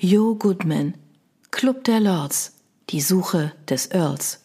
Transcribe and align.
Jo 0.00 0.36
Goodman, 0.36 0.94
Club 1.50 1.82
der 1.82 1.98
Lords, 1.98 2.52
die 2.90 3.00
Suche 3.00 3.50
des 3.68 3.90
Earls. 3.90 4.38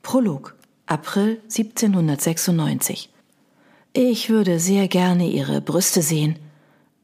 Prolog, 0.00 0.54
April 0.86 1.40
1796. 1.48 3.10
Ich 3.94 4.30
würde 4.30 4.60
sehr 4.60 4.86
gerne 4.86 5.28
Ihre 5.28 5.60
Brüste 5.60 6.02
sehen. 6.02 6.38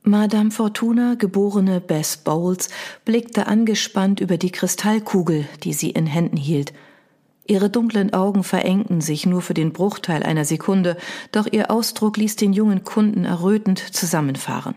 Madame 0.05 0.53
Fortuna, 0.53 1.17
geborene 1.17 1.81
Bess 1.81 2.19
Bowles, 2.19 2.69
blickte 3.05 3.49
angespannt 3.49 4.21
über 4.21 4.39
die 4.39 4.53
Kristallkugel, 4.53 5.49
die 5.65 5.73
sie 5.73 5.91
in 5.91 6.07
Händen 6.07 6.37
hielt. 6.37 6.73
Ihre 7.49 7.69
dunklen 7.69 8.13
Augen 8.13 8.45
verengten 8.45 9.01
sich 9.01 9.27
nur 9.27 9.43
für 9.43 9.55
den 9.55 9.73
Bruchteil 9.73 10.23
einer 10.23 10.45
Sekunde, 10.45 10.97
doch 11.33 11.49
ihr 11.51 11.73
Ausdruck 11.73 12.17
ließ 12.17 12.37
den 12.37 12.53
jungen 12.53 12.85
Kunden 12.85 13.25
errötend 13.25 13.81
zusammenfahren. 13.81 14.77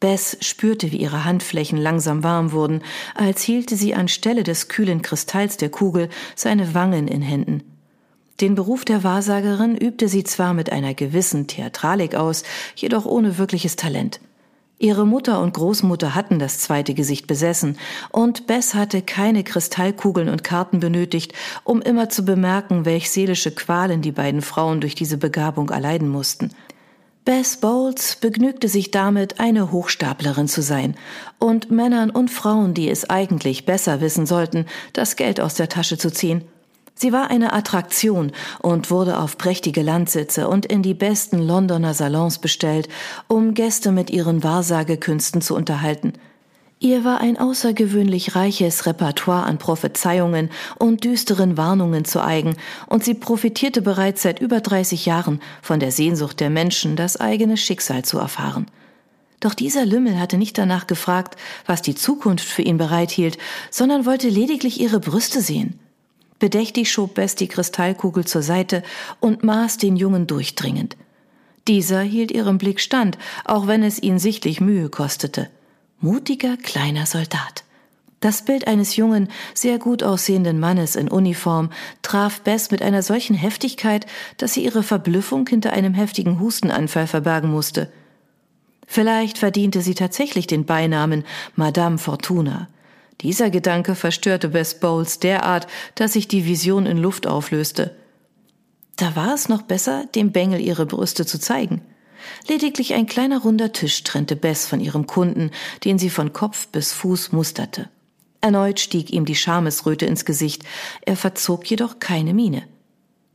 Bess 0.00 0.36
spürte, 0.40 0.92
wie 0.92 0.98
ihre 0.98 1.24
Handflächen 1.24 1.78
langsam 1.78 2.22
warm 2.22 2.52
wurden, 2.52 2.82
als 3.14 3.42
hielte 3.42 3.76
sie 3.76 3.94
anstelle 3.94 4.44
des 4.44 4.68
kühlen 4.68 5.02
Kristalls 5.02 5.56
der 5.56 5.70
Kugel 5.70 6.08
seine 6.36 6.74
Wangen 6.74 7.08
in 7.08 7.22
Händen. 7.22 7.62
Den 8.40 8.54
Beruf 8.54 8.84
der 8.84 9.02
Wahrsagerin 9.02 9.76
übte 9.76 10.08
sie 10.08 10.22
zwar 10.22 10.54
mit 10.54 10.70
einer 10.70 10.94
gewissen 10.94 11.48
Theatralik 11.48 12.14
aus, 12.14 12.44
jedoch 12.76 13.04
ohne 13.04 13.38
wirkliches 13.38 13.74
Talent. 13.74 14.20
Ihre 14.80 15.04
Mutter 15.04 15.42
und 15.42 15.54
Großmutter 15.54 16.14
hatten 16.14 16.38
das 16.38 16.60
zweite 16.60 16.94
Gesicht 16.94 17.26
besessen, 17.26 17.76
und 18.12 18.46
Bess 18.46 18.74
hatte 18.74 19.02
keine 19.02 19.42
Kristallkugeln 19.42 20.28
und 20.28 20.44
Karten 20.44 20.78
benötigt, 20.78 21.32
um 21.64 21.82
immer 21.82 22.10
zu 22.10 22.24
bemerken, 22.24 22.84
welch 22.84 23.10
seelische 23.10 23.50
Qualen 23.50 24.02
die 24.02 24.12
beiden 24.12 24.40
Frauen 24.40 24.80
durch 24.80 24.94
diese 24.94 25.18
Begabung 25.18 25.70
erleiden 25.70 26.08
mussten. 26.08 26.50
Bess 27.28 27.58
Bowles 27.58 28.16
begnügte 28.16 28.68
sich 28.68 28.90
damit, 28.90 29.38
eine 29.38 29.70
Hochstaplerin 29.70 30.48
zu 30.48 30.62
sein 30.62 30.94
und 31.38 31.70
Männern 31.70 32.08
und 32.08 32.30
Frauen, 32.30 32.72
die 32.72 32.88
es 32.88 33.10
eigentlich 33.10 33.66
besser 33.66 34.00
wissen 34.00 34.24
sollten, 34.24 34.64
das 34.94 35.14
Geld 35.14 35.38
aus 35.38 35.52
der 35.52 35.68
Tasche 35.68 35.98
zu 35.98 36.10
ziehen. 36.10 36.44
Sie 36.94 37.12
war 37.12 37.30
eine 37.30 37.52
Attraktion 37.52 38.32
und 38.62 38.90
wurde 38.90 39.18
auf 39.18 39.36
prächtige 39.36 39.82
Landsitze 39.82 40.48
und 40.48 40.64
in 40.64 40.82
die 40.82 40.94
besten 40.94 41.46
Londoner 41.46 41.92
Salons 41.92 42.38
bestellt, 42.38 42.88
um 43.26 43.52
Gäste 43.52 43.92
mit 43.92 44.08
ihren 44.08 44.42
Wahrsagekünsten 44.42 45.42
zu 45.42 45.54
unterhalten– 45.54 46.14
Ihr 46.80 47.04
war 47.04 47.20
ein 47.20 47.36
außergewöhnlich 47.38 48.36
reiches 48.36 48.86
Repertoire 48.86 49.42
an 49.42 49.58
Prophezeiungen 49.58 50.48
und 50.78 51.02
düsteren 51.02 51.56
Warnungen 51.56 52.04
zu 52.04 52.22
eigen, 52.22 52.54
und 52.86 53.02
sie 53.02 53.14
profitierte 53.14 53.82
bereits 53.82 54.22
seit 54.22 54.38
über 54.38 54.60
30 54.60 55.04
Jahren 55.04 55.40
von 55.60 55.80
der 55.80 55.90
Sehnsucht 55.90 56.38
der 56.38 56.50
Menschen, 56.50 56.94
das 56.94 57.18
eigene 57.18 57.56
Schicksal 57.56 58.04
zu 58.04 58.18
erfahren. 58.18 58.66
Doch 59.40 59.54
dieser 59.54 59.86
Lümmel 59.86 60.20
hatte 60.20 60.38
nicht 60.38 60.56
danach 60.56 60.86
gefragt, 60.86 61.36
was 61.66 61.82
die 61.82 61.96
Zukunft 61.96 62.46
für 62.46 62.62
ihn 62.62 62.78
bereithielt, 62.78 63.38
sondern 63.70 64.06
wollte 64.06 64.28
lediglich 64.28 64.80
ihre 64.80 65.00
Brüste 65.00 65.40
sehen. 65.40 65.80
Bedächtig 66.38 66.92
schob 66.92 67.14
Bess 67.14 67.34
die 67.34 67.48
Kristallkugel 67.48 68.24
zur 68.24 68.42
Seite 68.42 68.84
und 69.18 69.42
maß 69.42 69.78
den 69.78 69.96
Jungen 69.96 70.28
durchdringend. 70.28 70.96
Dieser 71.66 72.00
hielt 72.00 72.30
ihrem 72.30 72.58
Blick 72.58 72.80
stand, 72.80 73.18
auch 73.44 73.66
wenn 73.66 73.82
es 73.82 74.00
ihn 74.00 74.20
sichtlich 74.20 74.60
Mühe 74.60 74.88
kostete. 74.88 75.50
Mutiger 76.00 76.56
kleiner 76.56 77.06
Soldat. 77.06 77.64
Das 78.20 78.44
Bild 78.44 78.68
eines 78.68 78.94
jungen, 78.94 79.28
sehr 79.52 79.78
gut 79.78 80.04
aussehenden 80.04 80.60
Mannes 80.60 80.94
in 80.94 81.08
Uniform 81.08 81.70
traf 82.02 82.40
Bess 82.42 82.70
mit 82.70 82.82
einer 82.82 83.02
solchen 83.02 83.34
Heftigkeit, 83.34 84.06
dass 84.36 84.54
sie 84.54 84.64
ihre 84.64 84.84
Verblüffung 84.84 85.48
hinter 85.48 85.72
einem 85.72 85.94
heftigen 85.94 86.38
Hustenanfall 86.38 87.08
verbergen 87.08 87.50
musste. 87.50 87.92
Vielleicht 88.86 89.38
verdiente 89.38 89.80
sie 89.80 89.94
tatsächlich 89.94 90.46
den 90.46 90.66
Beinamen 90.66 91.24
Madame 91.56 91.98
Fortuna. 91.98 92.68
Dieser 93.20 93.50
Gedanke 93.50 93.96
verstörte 93.96 94.50
Bess 94.50 94.78
Bowles 94.78 95.18
derart, 95.18 95.66
dass 95.96 96.12
sich 96.12 96.28
die 96.28 96.46
Vision 96.46 96.86
in 96.86 96.98
Luft 96.98 97.26
auflöste. 97.26 97.96
Da 98.94 99.16
war 99.16 99.34
es 99.34 99.48
noch 99.48 99.62
besser, 99.62 100.06
dem 100.14 100.30
Bengel 100.30 100.60
ihre 100.60 100.86
Brüste 100.86 101.26
zu 101.26 101.40
zeigen. 101.40 101.82
Lediglich 102.48 102.94
ein 102.94 103.06
kleiner 103.06 103.40
runder 103.40 103.72
Tisch 103.72 104.02
trennte 104.04 104.36
Bess 104.36 104.66
von 104.66 104.80
ihrem 104.80 105.06
Kunden, 105.06 105.50
den 105.84 105.98
sie 105.98 106.10
von 106.10 106.32
Kopf 106.32 106.68
bis 106.68 106.92
Fuß 106.92 107.32
musterte. 107.32 107.88
Erneut 108.40 108.80
stieg 108.80 109.10
ihm 109.10 109.24
die 109.24 109.34
Schamesröte 109.34 110.06
ins 110.06 110.24
Gesicht, 110.24 110.62
er 111.04 111.16
verzog 111.16 111.68
jedoch 111.68 111.98
keine 111.98 112.34
Miene. 112.34 112.62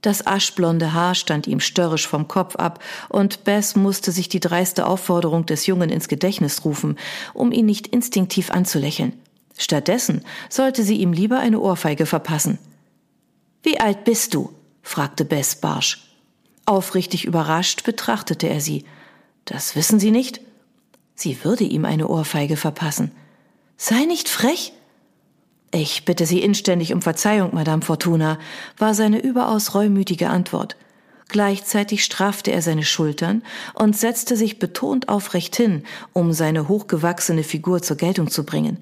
Das 0.01 0.27
aschblonde 0.27 0.93
Haar 0.93 1.15
stand 1.15 1.47
ihm 1.47 1.61
störrisch 1.61 2.07
vom 2.07 2.27
Kopf 2.27 2.57
ab, 2.57 2.83
und 3.09 3.45
Bess 3.45 3.75
musste 3.75 4.11
sich 4.11 4.27
die 4.27 4.41
dreiste 4.41 4.85
Aufforderung 4.85 5.45
des 5.45 5.65
Jungen 5.65 5.89
ins 5.89 6.09
Gedächtnis 6.09 6.65
rufen, 6.65 6.97
um 7.33 7.51
ihn 7.51 7.65
nicht 7.65 7.87
instinktiv 7.87 8.51
anzulächeln. 8.51 9.13
Stattdessen 9.57 10.23
sollte 10.49 10.83
sie 10.83 10.97
ihm 10.97 11.13
lieber 11.13 11.39
eine 11.39 11.59
Ohrfeige 11.59 12.05
verpassen. 12.05 12.59
Wie 13.61 13.79
alt 13.79 14.03
bist 14.03 14.33
du? 14.33 14.53
fragte 14.81 15.23
Bess 15.23 15.55
barsch. 15.55 16.12
Aufrichtig 16.65 17.25
überrascht 17.25 17.83
betrachtete 17.83 18.47
er 18.47 18.61
sie. 18.61 18.85
Das 19.45 19.75
wissen 19.75 19.99
Sie 19.99 20.11
nicht? 20.11 20.41
Sie 21.15 21.43
würde 21.43 21.63
ihm 21.63 21.85
eine 21.85 22.07
Ohrfeige 22.07 22.57
verpassen. 22.57 23.11
Sei 23.77 24.05
nicht 24.05 24.29
frech! 24.29 24.73
Ich 25.71 26.05
bitte 26.05 26.25
Sie 26.25 26.41
inständig 26.41 26.93
um 26.93 27.01
Verzeihung, 27.01 27.53
Madame 27.53 27.81
Fortuna, 27.81 28.37
war 28.77 28.93
seine 28.93 29.19
überaus 29.19 29.73
reumütige 29.73 30.29
Antwort. 30.29 30.77
Gleichzeitig 31.29 32.03
straffte 32.03 32.51
er 32.51 32.61
seine 32.61 32.83
Schultern 32.83 33.41
und 33.73 33.97
setzte 33.97 34.37
sich 34.37 34.59
betont 34.59 35.09
aufrecht 35.09 35.55
hin, 35.55 35.83
um 36.13 36.31
seine 36.31 36.67
hochgewachsene 36.67 37.43
Figur 37.43 37.81
zur 37.81 37.97
Geltung 37.97 38.29
zu 38.29 38.45
bringen. 38.45 38.77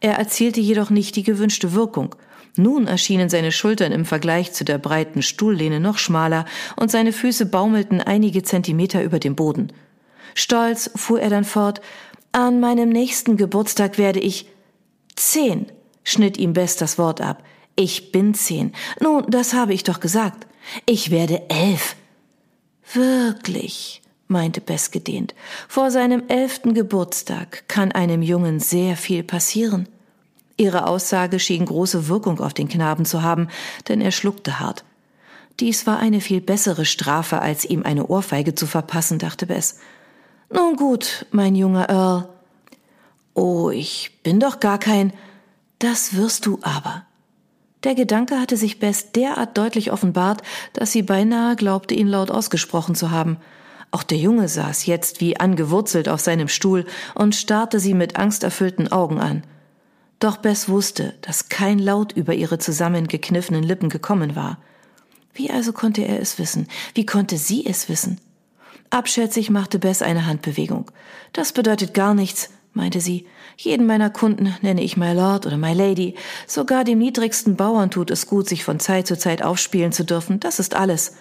Er 0.00 0.14
erzielte 0.14 0.60
jedoch 0.60 0.90
nicht 0.90 1.16
die 1.16 1.22
gewünschte 1.22 1.72
Wirkung– 1.74 2.14
nun 2.56 2.86
erschienen 2.86 3.28
seine 3.28 3.52
Schultern 3.52 3.92
im 3.92 4.04
Vergleich 4.04 4.52
zu 4.52 4.64
der 4.64 4.78
breiten 4.78 5.22
Stuhllehne 5.22 5.80
noch 5.80 5.98
schmaler 5.98 6.44
und 6.76 6.90
seine 6.90 7.12
Füße 7.12 7.46
baumelten 7.46 8.00
einige 8.00 8.42
Zentimeter 8.42 9.02
über 9.02 9.18
dem 9.18 9.36
Boden. 9.36 9.72
Stolz 10.34 10.90
fuhr 10.94 11.20
er 11.20 11.30
dann 11.30 11.44
fort, 11.44 11.80
an 12.32 12.60
meinem 12.60 12.88
nächsten 12.88 13.36
Geburtstag 13.36 13.98
werde 13.98 14.20
ich 14.20 14.46
zehn, 15.16 15.66
schnitt 16.04 16.36
ihm 16.38 16.52
Bess 16.52 16.76
das 16.76 16.98
Wort 16.98 17.20
ab. 17.20 17.42
Ich 17.76 18.12
bin 18.12 18.34
zehn. 18.34 18.72
Nun, 19.00 19.24
das 19.28 19.54
habe 19.54 19.72
ich 19.72 19.84
doch 19.84 20.00
gesagt. 20.00 20.46
Ich 20.86 21.10
werde 21.10 21.48
elf. 21.48 21.96
Wirklich, 22.92 23.99
meinte 24.30 24.60
Bess 24.60 24.90
gedehnt. 24.90 25.34
Vor 25.68 25.90
seinem 25.90 26.24
elften 26.28 26.74
Geburtstag 26.74 27.64
kann 27.68 27.92
einem 27.92 28.22
Jungen 28.22 28.60
sehr 28.60 28.96
viel 28.96 29.22
passieren. 29.22 29.88
Ihre 30.56 30.86
Aussage 30.86 31.38
schien 31.38 31.66
große 31.66 32.08
Wirkung 32.08 32.40
auf 32.40 32.54
den 32.54 32.68
Knaben 32.68 33.04
zu 33.04 33.22
haben, 33.22 33.48
denn 33.88 34.00
er 34.00 34.12
schluckte 34.12 34.60
hart. 34.60 34.84
Dies 35.58 35.86
war 35.86 35.98
eine 35.98 36.20
viel 36.20 36.40
bessere 36.40 36.84
Strafe, 36.84 37.40
als 37.40 37.64
ihm 37.64 37.82
eine 37.82 38.06
Ohrfeige 38.06 38.54
zu 38.54 38.66
verpassen, 38.66 39.18
dachte 39.18 39.46
Bess. 39.46 39.78
Nun 40.52 40.76
gut, 40.76 41.26
mein 41.30 41.54
junger 41.54 41.88
Earl. 41.90 42.28
Oh, 43.34 43.70
ich 43.70 44.20
bin 44.22 44.40
doch 44.40 44.60
gar 44.60 44.78
kein. 44.78 45.12
Das 45.78 46.14
wirst 46.14 46.46
du 46.46 46.58
aber. 46.62 47.04
Der 47.84 47.94
Gedanke 47.94 48.38
hatte 48.38 48.56
sich 48.56 48.78
Bess 48.78 49.12
derart 49.12 49.56
deutlich 49.56 49.92
offenbart, 49.92 50.42
dass 50.74 50.92
sie 50.92 51.02
beinahe 51.02 51.56
glaubte, 51.56 51.94
ihn 51.94 52.08
laut 52.08 52.30
ausgesprochen 52.30 52.94
zu 52.94 53.10
haben. 53.10 53.38
Auch 53.90 54.02
der 54.02 54.18
Junge 54.18 54.48
saß 54.48 54.86
jetzt 54.86 55.20
wie 55.20 55.38
angewurzelt 55.38 56.08
auf 56.08 56.20
seinem 56.20 56.48
Stuhl 56.48 56.86
und 57.14 57.34
starrte 57.34 57.80
sie 57.80 57.94
mit 57.94 58.16
angsterfüllten 58.16 58.92
Augen 58.92 59.20
an. 59.20 59.42
Doch 60.20 60.36
Bess 60.36 60.68
wusste, 60.68 61.14
dass 61.22 61.48
kein 61.48 61.78
Laut 61.78 62.12
über 62.12 62.34
ihre 62.34 62.58
zusammengekniffenen 62.58 63.62
Lippen 63.62 63.88
gekommen 63.88 64.36
war. 64.36 64.58
Wie 65.32 65.50
also 65.50 65.72
konnte 65.72 66.02
er 66.02 66.20
es 66.20 66.38
wissen? 66.38 66.68
Wie 66.94 67.06
konnte 67.06 67.36
sie 67.38 67.66
es 67.66 67.88
wissen? 67.88 68.20
Abschätzig 68.90 69.50
machte 69.50 69.78
Bess 69.78 70.02
eine 70.02 70.26
Handbewegung. 70.26 70.90
Das 71.32 71.52
bedeutet 71.52 71.94
gar 71.94 72.14
nichts, 72.14 72.50
meinte 72.74 73.00
sie. 73.00 73.26
Jeden 73.56 73.86
meiner 73.86 74.10
Kunden 74.10 74.54
nenne 74.62 74.82
ich 74.82 74.96
My 74.96 75.12
Lord 75.12 75.46
oder 75.46 75.56
My 75.56 75.72
Lady. 75.72 76.16
Sogar 76.46 76.84
dem 76.84 76.98
niedrigsten 76.98 77.56
Bauern 77.56 77.90
tut 77.90 78.10
es 78.10 78.26
gut, 78.26 78.48
sich 78.48 78.64
von 78.64 78.80
Zeit 78.80 79.06
zu 79.06 79.16
Zeit 79.16 79.42
aufspielen 79.42 79.92
zu 79.92 80.04
dürfen. 80.04 80.40
Das 80.40 80.58
ist 80.58 80.74
alles. 80.74 81.14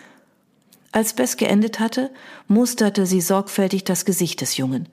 Als 0.92 1.14
Bess 1.14 1.38
geendet 1.38 1.80
hatte, 1.80 2.10
musterte 2.48 3.06
sie 3.06 3.22
sorgfältig 3.22 3.84
das 3.84 4.06
Gesicht 4.06 4.42
des 4.42 4.58
Jungen. 4.58 4.90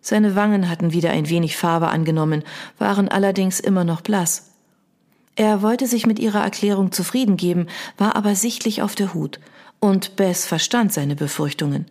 Seine 0.00 0.34
Wangen 0.34 0.68
hatten 0.68 0.92
wieder 0.92 1.10
ein 1.10 1.28
wenig 1.28 1.56
Farbe 1.56 1.88
angenommen, 1.88 2.42
waren 2.78 3.08
allerdings 3.08 3.60
immer 3.60 3.84
noch 3.84 4.00
blass. 4.00 4.50
Er 5.36 5.62
wollte 5.62 5.86
sich 5.86 6.06
mit 6.06 6.18
ihrer 6.18 6.42
Erklärung 6.42 6.92
zufrieden 6.92 7.36
geben, 7.36 7.66
war 7.96 8.16
aber 8.16 8.34
sichtlich 8.34 8.82
auf 8.82 8.94
der 8.94 9.14
Hut, 9.14 9.40
und 9.80 10.16
Bess 10.16 10.44
verstand 10.44 10.92
seine 10.92 11.16
Befürchtungen. 11.16 11.86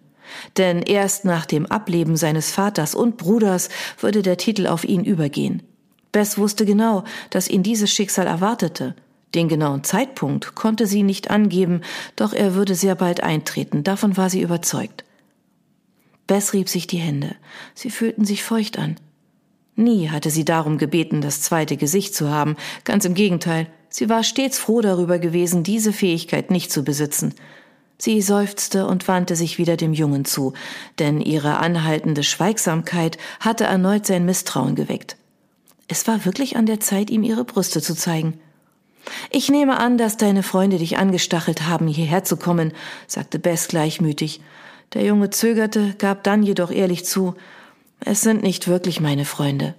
Denn 0.57 0.81
erst 0.81 1.25
nach 1.25 1.45
dem 1.45 1.65
Ableben 1.65 2.15
seines 2.15 2.51
Vaters 2.51 2.95
und 2.95 3.17
Bruders 3.17 3.69
würde 3.99 4.21
der 4.21 4.37
Titel 4.37 4.67
auf 4.67 4.83
ihn 4.83 5.03
übergehen. 5.03 5.63
Bess 6.11 6.37
wusste 6.37 6.65
genau, 6.65 7.03
dass 7.29 7.49
ihn 7.49 7.63
dieses 7.63 7.91
Schicksal 7.91 8.27
erwartete. 8.27 8.95
Den 9.33 9.47
genauen 9.47 9.83
Zeitpunkt 9.83 10.55
konnte 10.55 10.87
sie 10.87 11.03
nicht 11.03 11.31
angeben, 11.31 11.81
doch 12.15 12.33
er 12.33 12.53
würde 12.53 12.75
sehr 12.75 12.95
bald 12.95 13.23
eintreten, 13.23 13.83
davon 13.83 14.17
war 14.17 14.29
sie 14.29 14.41
überzeugt. 14.41 15.05
Bess 16.27 16.53
rieb 16.53 16.69
sich 16.69 16.87
die 16.87 16.97
Hände. 16.97 17.35
Sie 17.73 17.89
fühlten 17.89 18.25
sich 18.25 18.43
feucht 18.43 18.77
an. 18.77 18.97
Nie 19.75 20.09
hatte 20.09 20.29
sie 20.29 20.45
darum 20.45 20.77
gebeten, 20.77 21.21
das 21.21 21.41
zweite 21.41 21.77
Gesicht 21.77 22.13
zu 22.13 22.29
haben, 22.29 22.55
ganz 22.83 23.05
im 23.05 23.13
Gegenteil, 23.13 23.67
sie 23.89 24.09
war 24.09 24.23
stets 24.23 24.59
froh 24.59 24.81
darüber 24.81 25.17
gewesen, 25.17 25.63
diese 25.63 25.93
Fähigkeit 25.93 26.51
nicht 26.51 26.71
zu 26.71 26.83
besitzen. 26.83 27.33
Sie 27.97 28.21
seufzte 28.21 28.87
und 28.87 29.07
wandte 29.07 29.35
sich 29.35 29.57
wieder 29.57 29.77
dem 29.77 29.93
Jungen 29.93 30.25
zu, 30.25 30.53
denn 30.99 31.21
ihre 31.21 31.57
anhaltende 31.57 32.23
Schweigsamkeit 32.23 33.17
hatte 33.39 33.63
erneut 33.63 34.05
sein 34.05 34.25
Misstrauen 34.25 34.75
geweckt. 34.75 35.17
Es 35.87 36.07
war 36.07 36.25
wirklich 36.25 36.57
an 36.57 36.65
der 36.65 36.79
Zeit, 36.79 37.09
ihm 37.09 37.23
ihre 37.23 37.43
Brüste 37.43 37.81
zu 37.81 37.95
zeigen. 37.95 38.39
Ich 39.29 39.49
nehme 39.49 39.79
an, 39.79 39.97
dass 39.97 40.17
deine 40.17 40.43
Freunde 40.43 40.77
dich 40.77 40.97
angestachelt 40.97 41.63
haben, 41.63 41.87
hierher 41.87 42.23
zu 42.23 42.37
kommen, 42.37 42.73
sagte 43.07 43.39
Bess 43.39 43.67
gleichmütig. 43.67 44.41
Der 44.93 45.03
Junge 45.03 45.29
zögerte, 45.29 45.95
gab 45.97 46.23
dann 46.23 46.43
jedoch 46.43 46.71
ehrlich 46.71 47.05
zu, 47.05 47.35
es 48.03 48.21
sind 48.21 48.43
nicht 48.43 48.67
wirklich 48.67 48.99
meine 48.99 49.25
Freunde. 49.25 49.75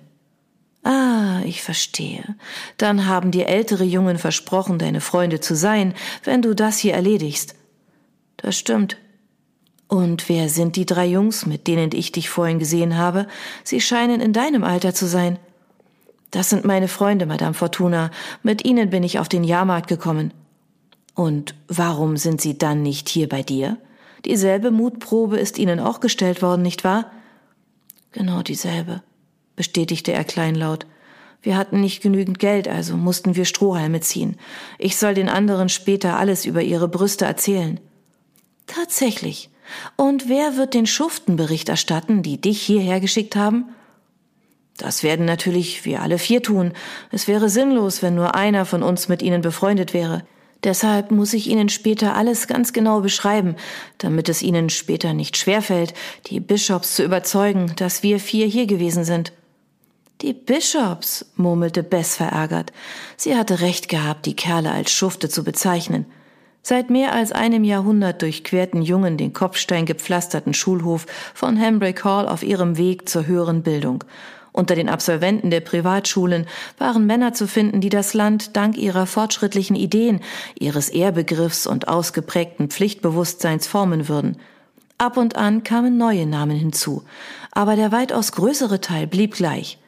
Ah, 0.85 1.41
ich 1.45 1.63
verstehe. 1.63 2.37
Dann 2.77 3.07
haben 3.07 3.31
dir 3.31 3.47
ältere 3.47 3.85
Jungen 3.85 4.19
versprochen, 4.19 4.79
deine 4.79 5.01
Freunde 5.01 5.41
zu 5.41 5.55
sein, 5.55 5.95
wenn 6.25 6.43
du 6.43 6.55
das 6.55 6.79
hier 6.79 6.95
erledigst. 6.95 7.55
Das 8.37 8.59
stimmt. 8.59 8.97
Und 9.87 10.29
wer 10.29 10.49
sind 10.49 10.77
die 10.77 10.87
drei 10.87 11.07
Jungs, 11.07 11.47
mit 11.47 11.67
denen 11.67 11.91
ich 11.93 12.13
dich 12.13 12.31
vorhin 12.31 12.59
gesehen 12.59 12.97
habe? 12.97 13.27
Sie 13.63 13.81
scheinen 13.81 14.21
in 14.21 14.33
deinem 14.33 14.65
Alter 14.65 14.95
zu 14.95 15.07
sein. 15.07 15.39
Das 16.33 16.49
sind 16.49 16.65
meine 16.65 16.89
Freunde, 16.89 17.27
Madame 17.27 17.55
Fortuna. 17.55 18.11
Mit 18.43 18.65
ihnen 18.65 18.91
bin 18.91 19.05
ich 19.05 19.19
auf 19.19 19.29
den 19.29 19.45
Jahrmarkt 19.45 19.87
gekommen. 19.87 20.33
Und 21.15 21.55
warum 21.69 22.17
sind 22.17 22.41
sie 22.41 22.57
dann 22.57 22.83
nicht 22.83 23.11
hier 23.11 23.29
bei 23.29 23.43
dir? 23.43 23.77
Dieselbe 24.25 24.71
Mutprobe 24.71 25.39
ist 25.39 25.59
ihnen 25.59 25.79
auch 25.79 26.01
gestellt 26.01 26.41
worden, 26.41 26.63
nicht 26.63 26.85
wahr? 26.85 27.11
Genau 28.13 28.43
dieselbe, 28.43 29.03
bestätigte 29.57 30.13
er 30.13 30.25
kleinlaut. 30.25 30.87
Wir 31.43 31.57
hatten 31.57 31.83
nicht 31.83 32.03
genügend 32.03 32.39
Geld, 32.39 32.67
also 32.67 32.97
mussten 32.97 33.37
wir 33.37 33.45
Strohhalme 33.45 34.01
ziehen. 34.01 34.37
Ich 34.79 34.97
soll 34.97 35.13
den 35.13 35.29
anderen 35.29 35.69
später 35.69 36.17
alles 36.17 36.47
über 36.47 36.63
ihre 36.63 36.89
Brüste 36.89 37.27
erzählen. 37.27 37.79
Tatsächlich. 38.67 39.51
Und 39.97 40.31
wer 40.31 40.57
wird 40.57 40.73
den 40.73 40.87
Schuften 40.87 41.37
Bericht 41.37 41.69
erstatten, 41.69 42.23
die 42.23 42.41
dich 42.41 42.63
hierher 42.63 43.01
geschickt 43.01 43.37
haben? 43.37 43.75
Das 44.79 45.03
werden 45.03 45.27
natürlich 45.27 45.85
wir 45.85 46.03
alle 46.03 46.19
vier 46.19 46.43
tun. 46.43 46.73
Es 47.11 47.29
wäre 47.29 47.49
sinnlos, 47.49 48.03
wenn 48.03 48.15
nur 48.15 48.35
einer 48.35 48.65
von 48.65 48.83
uns 48.83 49.09
mit 49.09 49.23
ihnen 49.23 49.43
befreundet 49.43 49.95
wäre. 49.95 50.25
Deshalb 50.65 51.11
muss 51.11 51.33
ich 51.33 51.49
Ihnen 51.49 51.69
später 51.69 52.15
alles 52.15 52.47
ganz 52.47 52.73
genau 52.73 53.01
beschreiben, 53.01 53.57
damit 53.99 54.29
es 54.29 54.43
Ihnen 54.43 54.71
später 54.71 55.13
nicht 55.13 55.37
schwerfällt, 55.37 55.93
die 56.29 56.39
Bischofs 56.39 56.95
zu 56.95 57.03
überzeugen, 57.03 57.73
dass 57.77 58.05
wir 58.05 58.21
vier 58.21 58.47
hier 58.47 58.67
gewesen 58.67 59.03
sind. 59.03 59.33
Die 60.21 60.33
Bischofs, 60.33 61.27
murmelte 61.35 61.83
Bess 61.83 62.15
verärgert. 62.15 62.73
Sie 63.17 63.35
hatte 63.35 63.61
recht 63.61 63.89
gehabt, 63.89 64.25
die 64.25 64.37
Kerle 64.37 64.71
als 64.71 64.93
Schufte 64.93 65.29
zu 65.29 65.43
bezeichnen. 65.43 66.07
Seit 66.63 66.91
mehr 66.91 67.13
als 67.13 67.33
einem 67.33 67.65
Jahrhundert 67.65 68.23
durchquerten 68.23 68.83
Jungen 68.83 69.17
den 69.17 69.33
kopfsteingepflasterten 69.33 70.55
Schulhof 70.55 71.07
von 71.35 71.61
Hambreak 71.61 72.05
Hall 72.05 72.29
auf 72.29 72.45
ihrem 72.45 72.77
Weg 72.77 73.09
zur 73.09 73.27
höheren 73.27 73.65
Bildung. 73.65 74.05
Unter 74.53 74.75
den 74.75 74.91
Absolventen 74.91 75.51
der 75.51 75.61
Privatschulen 75.61 76.47
waren 76.79 77.07
Männer 77.07 77.33
zu 77.33 77.49
finden, 77.49 77.81
die 77.81 77.89
das 77.89 78.13
Land 78.13 78.57
dank 78.57 78.77
ihrer 78.77 79.07
fortschrittlichen 79.07 79.77
Ideen, 79.77 80.21
ihres 80.59 80.91
Ehrbegriffs 80.91 81.67
und 81.67 81.89
ausgeprägten 81.89 82.69
Pflichtbewusstseins 82.69 83.67
formen 83.67 84.09
würden. 84.09 84.37
Ab 84.99 85.17
und 85.17 85.37
an 85.37 85.65
kamen 85.65 85.97
neue 85.97 86.27
Namen 86.27 86.57
hinzu, 86.57 87.03
aber 87.51 87.77
der 87.77 87.93
weitaus 87.93 88.33
größere 88.33 88.81
Teil 88.81 89.07
blieb 89.07 89.35
gleich. 89.35 89.79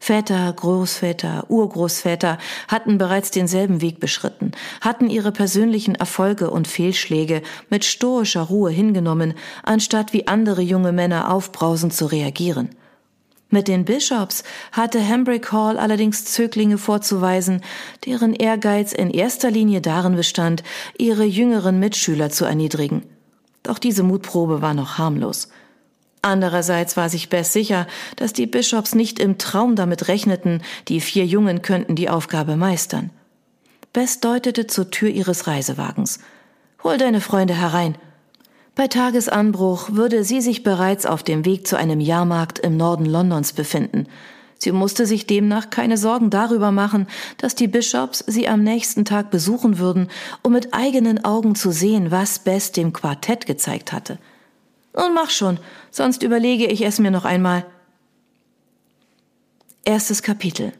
Väter, 0.00 0.52
Großväter, 0.52 1.46
Urgroßväter 1.48 2.38
hatten 2.68 2.98
bereits 2.98 3.30
denselben 3.30 3.80
Weg 3.80 3.98
beschritten, 3.98 4.52
hatten 4.80 5.10
ihre 5.10 5.32
persönlichen 5.32 5.94
Erfolge 5.94 6.50
und 6.50 6.68
Fehlschläge 6.68 7.42
mit 7.68 7.84
stoischer 7.84 8.42
Ruhe 8.42 8.70
hingenommen, 8.70 9.34
anstatt 9.64 10.12
wie 10.12 10.28
andere 10.28 10.62
junge 10.62 10.92
Männer 10.92 11.32
aufbrausend 11.32 11.92
zu 11.92 12.06
reagieren. 12.06 12.70
Mit 13.50 13.66
den 13.66 13.86
Bishops 13.86 14.44
hatte 14.72 15.06
Hambrick 15.06 15.52
Hall 15.52 15.78
allerdings 15.78 16.26
Zöglinge 16.26 16.76
vorzuweisen, 16.76 17.62
deren 18.04 18.34
Ehrgeiz 18.34 18.92
in 18.92 19.10
erster 19.10 19.50
Linie 19.50 19.80
darin 19.80 20.16
bestand, 20.16 20.62
ihre 20.98 21.24
jüngeren 21.24 21.78
Mitschüler 21.78 22.28
zu 22.28 22.44
erniedrigen. 22.44 23.04
Doch 23.62 23.78
diese 23.78 24.02
Mutprobe 24.02 24.60
war 24.60 24.74
noch 24.74 24.98
harmlos. 24.98 25.48
Andererseits 26.20 26.96
war 26.96 27.08
sich 27.08 27.30
Bess 27.30 27.52
sicher, 27.52 27.86
dass 28.16 28.34
die 28.34 28.46
Bishops 28.46 28.94
nicht 28.94 29.18
im 29.18 29.38
Traum 29.38 29.76
damit 29.76 30.08
rechneten, 30.08 30.62
die 30.88 31.00
vier 31.00 31.24
Jungen 31.24 31.62
könnten 31.62 31.94
die 31.94 32.10
Aufgabe 32.10 32.56
meistern. 32.56 33.10
Bess 33.94 34.20
deutete 34.20 34.66
zur 34.66 34.90
Tür 34.90 35.08
ihres 35.08 35.46
Reisewagens. 35.46 36.18
Hol 36.84 36.98
deine 36.98 37.20
Freunde 37.20 37.54
herein. 37.54 37.96
Bei 38.78 38.86
Tagesanbruch 38.86 39.90
würde 39.94 40.22
sie 40.22 40.40
sich 40.40 40.62
bereits 40.62 41.04
auf 41.04 41.24
dem 41.24 41.44
Weg 41.44 41.66
zu 41.66 41.76
einem 41.76 41.98
Jahrmarkt 41.98 42.60
im 42.60 42.76
Norden 42.76 43.06
Londons 43.06 43.52
befinden. 43.52 44.06
Sie 44.56 44.70
musste 44.70 45.04
sich 45.04 45.26
demnach 45.26 45.70
keine 45.70 45.96
Sorgen 45.96 46.30
darüber 46.30 46.70
machen, 46.70 47.08
dass 47.38 47.56
die 47.56 47.66
Bishops 47.66 48.22
sie 48.28 48.46
am 48.46 48.62
nächsten 48.62 49.04
Tag 49.04 49.32
besuchen 49.32 49.80
würden, 49.80 50.06
um 50.44 50.52
mit 50.52 50.74
eigenen 50.74 51.24
Augen 51.24 51.56
zu 51.56 51.72
sehen, 51.72 52.12
was 52.12 52.38
Bess 52.38 52.70
dem 52.70 52.92
Quartett 52.92 53.46
gezeigt 53.46 53.92
hatte. 53.92 54.20
Und 54.92 55.12
mach 55.12 55.30
schon, 55.30 55.58
sonst 55.90 56.22
überlege 56.22 56.66
ich 56.66 56.82
es 56.82 57.00
mir 57.00 57.10
noch 57.10 57.24
einmal. 57.24 57.66
Erstes 59.84 60.22
Kapitel. 60.22 60.72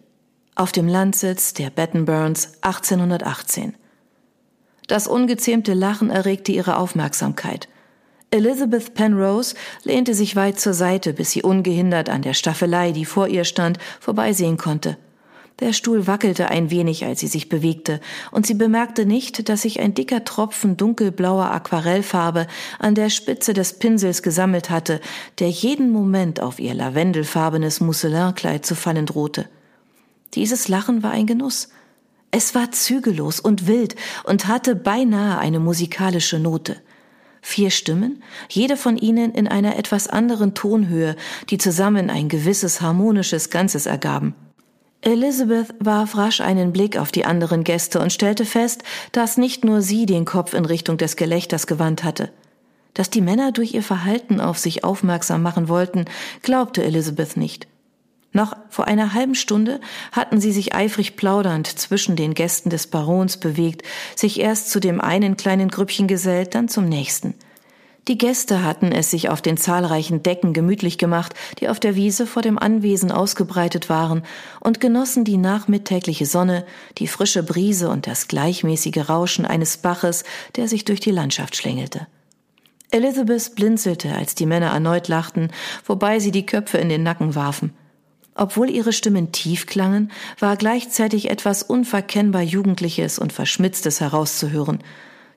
Auf 0.55 0.71
dem 0.71 0.87
Landsitz 0.87 1.53
der 1.53 1.71
Battenburns 1.71 2.59
1818. 2.61 3.75
Das 4.87 5.09
ungezähmte 5.09 5.75
Lachen 5.75 6.11
erregte 6.11 6.53
ihre 6.53 6.77
Aufmerksamkeit. 6.77 7.67
Elizabeth 8.31 8.93
Penrose 8.93 9.55
lehnte 9.85 10.13
sich 10.13 10.37
weit 10.37 10.61
zur 10.61 10.75
Seite, 10.75 11.15
bis 11.15 11.31
sie 11.31 11.43
ungehindert 11.43 12.11
an 12.11 12.21
der 12.21 12.35
Staffelei, 12.35 12.93
die 12.93 13.07
vor 13.07 13.29
ihr 13.29 13.45
stand, 13.45 13.79
vorbeisehen 14.01 14.59
konnte. 14.59 14.99
Der 15.61 15.73
Stuhl 15.73 16.07
wackelte 16.07 16.51
ein 16.51 16.71
wenig, 16.71 17.05
als 17.05 17.19
sie 17.19 17.27
sich 17.27 17.49
bewegte, 17.49 18.01
und 18.31 18.47
sie 18.47 18.55
bemerkte 18.55 19.07
nicht, 19.07 19.49
dass 19.49 19.63
sich 19.63 19.81
ein 19.81 19.95
dicker 19.95 20.25
Tropfen 20.25 20.77
dunkelblauer 20.77 21.51
Aquarellfarbe 21.51 22.47
an 22.79 22.95
der 22.95 23.11
Spitze 23.11 23.55
des 23.55 23.79
Pinsels 23.79 24.23
gesammelt 24.23 24.71
hatte, 24.71 25.01
der 25.41 25.51
jeden 25.51 25.91
Moment 25.91 26.41
auf 26.41 26.61
ihr 26.61 26.75
lavendelfarbenes 26.75 27.81
Musselinkleid 27.81 28.65
zu 28.65 28.77
fallen 28.77 29.07
drohte. 29.07 29.49
Dieses 30.35 30.69
Lachen 30.69 31.03
war 31.03 31.11
ein 31.11 31.27
Genuss. 31.27 31.71
Es 32.31 32.55
war 32.55 32.71
zügellos 32.71 33.41
und 33.41 33.67
wild 33.67 33.97
und 34.25 34.47
hatte 34.47 34.77
beinahe 34.77 35.39
eine 35.39 35.59
musikalische 35.59 36.39
Note. 36.39 36.77
Vier 37.41 37.71
Stimmen, 37.71 38.23
jede 38.49 38.77
von 38.77 38.97
ihnen 38.97 39.33
in 39.33 39.49
einer 39.49 39.77
etwas 39.77 40.09
anderen 40.09 40.55
Tonhöhe, 40.55 41.17
die 41.51 41.59
zusammen 41.59 42.11
ein 42.11 42.29
gewisses 42.29 42.81
harmonisches 42.81 43.51
Ganzes 43.51 43.87
ergaben. 43.87 44.35
Elizabeth 45.01 45.75
warf 45.79 46.17
rasch 46.17 46.41
einen 46.41 46.73
Blick 46.73 46.97
auf 46.97 47.13
die 47.13 47.25
anderen 47.25 47.63
Gäste 47.63 48.01
und 48.01 48.13
stellte 48.13 48.45
fest, 48.45 48.83
dass 49.13 49.37
nicht 49.37 49.65
nur 49.65 49.81
sie 49.81 50.07
den 50.07 50.25
Kopf 50.25 50.55
in 50.55 50.65
Richtung 50.65 50.97
des 50.97 51.17
Gelächters 51.17 51.69
gewandt 51.69 52.03
hatte. 52.03 52.31
Dass 52.95 53.09
die 53.09 53.21
Männer 53.21 53.53
durch 53.53 53.75
ihr 53.75 53.85
Verhalten 53.85 54.41
auf 54.41 54.59
sich 54.59 54.83
aufmerksam 54.83 55.41
machen 55.43 55.69
wollten, 55.69 56.07
glaubte 56.43 56.83
Elizabeth 56.83 57.37
nicht. 57.37 57.69
Noch 58.33 58.55
vor 58.69 58.87
einer 58.87 59.15
halben 59.15 59.35
Stunde 59.35 59.81
hatten 60.13 60.41
sie 60.41 60.53
sich 60.53 60.75
eifrig 60.75 61.17
plaudernd 61.17 61.67
zwischen 61.67 62.15
den 62.15 62.35
Gästen 62.35 62.71
des 62.71 62.87
Barons 62.87 63.39
bewegt, 63.39 63.83
sich 64.15 64.41
erst 64.41 64.71
zu 64.71 64.81
dem 64.81 65.01
einen 65.01 65.37
kleinen 65.37 65.69
Grüppchen 65.69 66.09
gesellt, 66.09 66.55
dann 66.55 66.69
zum 66.69 66.89
nächsten– 66.89 67.35
die 68.09 68.17
Gäste 68.17 68.65
hatten 68.65 68.91
es 68.91 69.11
sich 69.11 69.29
auf 69.29 69.43
den 69.43 69.59
zahlreichen 69.59 70.23
Decken 70.23 70.55
gemütlich 70.55 70.97
gemacht, 70.97 71.35
die 71.61 71.69
auf 71.69 71.79
der 71.79 71.95
Wiese 71.95 72.27
vor 72.27 72.41
dem 72.41 72.59
Anwesen 72.59 73.13
ausgebreitet 73.13 73.91
waren, 73.91 74.23
und 74.61 74.81
genossen 74.81 75.25
die 75.25 75.37
nachmittägliche 75.37 76.25
Sonne, 76.25 76.65
die 76.97 77.07
frische 77.07 77.43
Brise 77.43 77.91
und 77.91 78.07
das 78.07 78.27
gleichmäßige 78.27 79.11
Rauschen 79.11 79.45
eines 79.45 79.77
Baches, 79.77 80.25
der 80.57 80.69
sich 80.69 80.87
durch 80.87 81.01
die 81.01 81.11
Landschaft 81.11 81.55
schlängelte. 81.55 82.07
Elizabeth 82.91 83.55
blinzelte, 83.55 84.15
als 84.15 84.35
die 84.35 84.47
Männer 84.47 84.69
erneut 84.69 85.09
lachten, 85.09 85.51
wobei 85.85 86.19
sie 86.19 86.31
die 86.31 86.47
Köpfe 86.47 86.79
in 86.79 86.89
den 86.89 87.03
Nacken 87.03 87.35
warfen. 87.35 87.75
Obwohl 88.39 88.71
ihre 88.71 88.93
Stimmen 88.93 89.33
tief 89.33 89.67
klangen, 89.67 90.13
war 90.39 90.57
gleichzeitig 90.57 91.29
etwas 91.29 91.65
unverkennbar 91.65 92.43
Jugendliches 92.43 93.19
und 93.19 93.33
Verschmitztes 93.33 94.01
herauszuhören, 94.01 94.79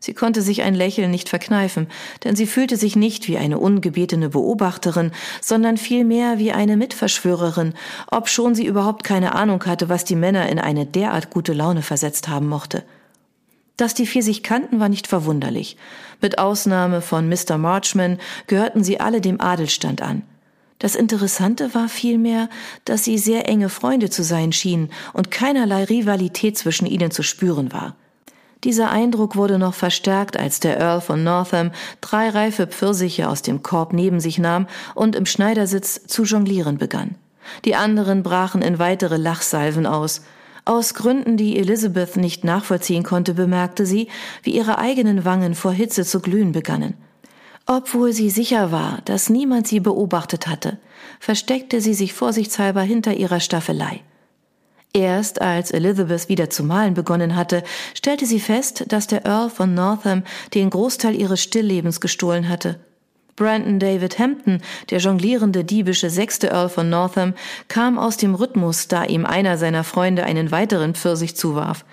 Sie 0.04 0.16
konnte 0.16 0.42
sich 0.42 0.64
ein 0.64 0.74
Lächeln 0.74 1.12
nicht 1.12 1.30
verkneifen, 1.30 1.86
denn 2.24 2.36
sie 2.36 2.48
fühlte 2.48 2.76
sich 2.76 2.96
nicht 2.96 3.28
wie 3.28 3.38
eine 3.38 3.60
ungebetene 3.60 4.30
Beobachterin, 4.30 5.12
sondern 5.42 5.78
vielmehr 5.78 6.40
wie 6.40 6.52
eine 6.52 6.76
Mitverschwörerin, 6.76 7.76
obschon 8.10 8.56
sie 8.56 8.66
überhaupt 8.66 9.04
keine 9.04 9.36
Ahnung 9.36 9.64
hatte, 9.68 9.90
was 9.90 10.04
die 10.04 10.16
Männer 10.16 10.50
in 10.50 10.58
eine 10.58 10.88
derart 10.88 11.30
gute 11.30 11.54
Laune 11.54 11.84
versetzt 11.84 12.30
haben 12.30 12.50
mochte. 12.50 12.84
Dass 13.78 13.94
die 13.94 14.08
vier 14.08 14.24
sich 14.24 14.42
kannten, 14.42 14.80
war 14.80 14.90
nicht 14.90 15.06
verwunderlich. 15.06 15.78
Mit 16.20 16.40
Ausnahme 16.40 17.02
von 17.02 17.30
Mr. 17.30 17.60
Marchman 17.60 18.18
gehörten 18.48 18.84
sie 18.84 19.00
alle 19.00 19.22
dem 19.22 19.40
Adelstand 19.40 20.02
an. 20.02 20.24
Das 20.82 20.96
Interessante 20.96 21.76
war 21.76 21.90
vielmehr, 21.90 22.50
dass 22.86 23.04
sie 23.04 23.20
sehr 23.20 23.48
enge 23.48 23.70
Freunde 23.70 24.10
zu 24.10 24.24
sein 24.24 24.52
schienen 24.52 24.90
und 25.14 25.30
keinerlei 25.30 25.84
Rivalität 25.84 26.58
zwischen 26.58 26.88
ihnen 26.88 27.12
zu 27.12 27.22
spüren 27.22 27.72
war. 27.72 27.96
Dieser 28.64 28.90
Eindruck 28.90 29.36
wurde 29.36 29.60
noch 29.60 29.76
verstärkt, 29.76 30.38
als 30.38 30.60
der 30.60 30.80
Earl 30.80 31.02
von 31.02 31.24
Northam 31.24 31.70
drei 32.02 32.30
reife 32.30 32.66
Pfirsiche 32.66 33.30
aus 33.30 33.44
dem 33.44 33.62
Korb 33.62 33.94
neben 33.94 34.20
sich 34.20 34.40
nahm 34.40 34.66
und 34.96 35.16
im 35.16 35.28
Schneidersitz 35.28 36.08
zu 36.08 36.24
jonglieren 36.24 36.80
begann. 36.80 37.14
Die 37.64 37.76
anderen 37.76 38.24
brachen 38.24 38.64
in 38.64 38.80
weitere 38.80 39.18
Lachsalven 39.18 39.86
aus. 39.86 40.24
Aus 40.66 40.96
Gründen, 40.96 41.38
die 41.38 41.60
Elizabeth 41.60 42.18
nicht 42.18 42.44
nachvollziehen 42.44 43.04
konnte, 43.04 43.36
bemerkte 43.36 43.86
sie, 43.86 44.08
wie 44.42 44.56
ihre 44.56 44.80
eigenen 44.80 45.26
Wangen 45.26 45.54
vor 45.54 45.74
Hitze 45.74 46.06
zu 46.06 46.22
glühen 46.22 46.54
begannen. 46.54 46.96
Obwohl 47.66 48.12
sie 48.14 48.30
sicher 48.30 48.72
war, 48.72 49.00
dass 49.06 49.30
niemand 49.30 49.68
sie 49.68 49.80
beobachtet 49.80 50.48
hatte, 50.48 50.78
versteckte 51.20 51.82
sie 51.82 51.94
sich 51.94 52.14
vorsichtshalber 52.14 52.82
hinter 52.82 53.14
ihrer 53.14 53.40
Staffelei. 53.40 54.02
Erst 54.94 55.42
als 55.42 55.72
Elizabeth 55.72 56.28
wieder 56.28 56.50
zu 56.50 56.64
malen 56.64 56.94
begonnen 56.94 57.36
hatte, 57.36 57.64
stellte 57.94 58.26
sie 58.26 58.42
fest, 58.42 58.86
dass 58.90 59.08
der 59.08 59.26
Earl 59.26 59.50
von 59.50 59.74
Northam 59.74 60.24
den 60.54 60.70
Großteil 60.70 61.16
ihres 61.16 61.42
Stilllebens 61.42 62.02
gestohlen 62.02 62.50
hatte. 62.50 62.80
Brandon 63.38 63.80
David 63.80 64.20
Hampton, 64.20 64.62
der 64.90 65.00
jonglierende 65.00 65.64
diebische 65.64 66.10
sechste 66.10 66.48
Earl 66.48 66.68
von 66.68 66.90
Northam, 66.90 67.34
kam 67.70 67.98
aus 67.98 68.18
dem 68.18 68.36
Rhythmus, 68.36 68.90
da 68.90 69.06
ihm 69.06 69.26
einer 69.26 69.58
seiner 69.58 69.86
Freunde 69.86 70.26
einen 70.26 70.52
weiteren 70.52 70.94
Pfirsich 70.94 71.38
zuwarf. 71.38 71.86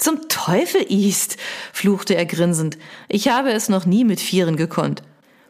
Zum 0.00 0.28
Teufel, 0.28 0.86
East, 0.88 1.36
fluchte 1.74 2.14
er 2.14 2.24
grinsend. 2.24 2.78
Ich 3.10 3.28
habe 3.28 3.52
es 3.52 3.68
noch 3.68 3.84
nie 3.84 4.04
mit 4.04 4.18
Vieren 4.18 4.56
gekonnt. 4.56 5.02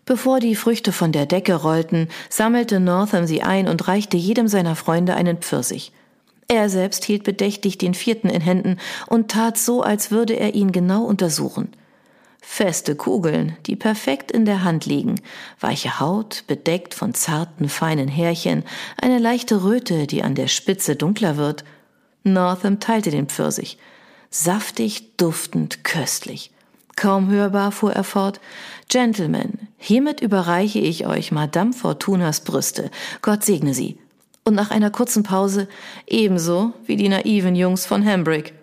Bevor 0.04 0.40
die 0.40 0.57
Früchte 0.57 0.90
von 0.90 1.12
der 1.12 1.25
Decke 1.25 1.54
rollten, 1.54 2.09
sammelte 2.30 2.80
Northam 2.80 3.28
sie 3.28 3.42
ein 3.42 3.69
und 3.69 3.87
reichte 3.87 4.16
jedem 4.16 4.49
seiner 4.49 4.75
Freunde 4.75 5.14
einen 5.14 5.37
Pfirsich. 5.37 5.92
Er 6.49 6.69
selbst 6.69 7.04
hielt 7.04 7.23
bedächtig 7.23 7.78
den 7.78 7.95
vierten 7.95 8.28
in 8.28 8.40
Händen 8.40 8.78
und 9.07 9.30
tat 9.30 9.57
so, 9.57 9.83
als 9.83 10.11
würde 10.11 10.35
er 10.35 10.52
ihn 10.57 10.73
genau 10.73 11.04
untersuchen. 11.04 11.69
Feste 12.40 12.97
Kugeln, 12.97 13.57
die 13.66 13.76
perfekt 13.76 14.33
in 14.33 14.47
der 14.47 14.64
Hand 14.64 14.85
liegen, 14.85 15.21
weiche 15.61 16.00
Haut, 16.00 16.42
bedeckt 16.49 16.95
von 16.95 17.14
zarten, 17.14 17.69
feinen 17.69 18.09
Härchen, 18.09 18.64
eine 19.00 19.21
leichte 19.21 19.62
Röte, 19.62 20.09
die 20.09 20.25
an 20.25 20.35
der 20.35 20.49
Spitze 20.49 20.97
dunkler 20.97 21.37
wird. 21.37 21.62
Northam 22.25 22.80
teilte 22.80 23.12
den 23.12 23.28
Pfirsich. 23.28 23.78
Saftig, 24.30 25.16
duftend, 25.16 25.82
köstlich. 25.82 26.52
Kaum 26.94 27.30
hörbar 27.30 27.72
fuhr 27.72 27.92
er 27.92 28.04
fort. 28.04 28.40
Gentlemen, 28.88 29.66
hiermit 29.76 30.20
überreiche 30.20 30.78
ich 30.78 31.04
euch 31.04 31.32
Madame 31.32 31.72
Fortunas 31.72 32.42
Brüste. 32.42 32.92
Gott 33.22 33.44
segne 33.44 33.75
sie. 33.75 33.99
Und 34.44 34.54
nach 34.54 34.70
einer 34.70 34.90
kurzen 34.90 35.25
Pause 35.25 35.66
ebenso 36.06 36.72
wie 36.87 36.96
die 36.96 37.08
naiven 37.08 37.56
Jungs 37.56 37.87
von 37.87 38.04
Hambrick. 38.04 38.54